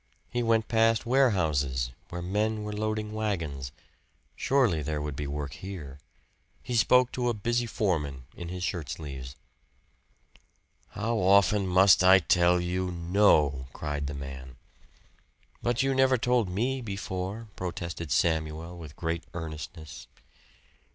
[0.31, 3.71] He went past warehouses, where men were loading wagons
[4.35, 5.99] surely there would be work here.
[6.63, 9.35] He spoke to a busy foreman in his shirt sleeves.
[10.93, 14.55] "How often must I tell you no?" cried the man.
[15.61, 20.07] "But you never told me before," protested Samuel with great earnestness.